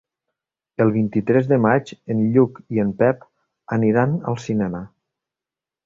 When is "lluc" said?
2.37-2.59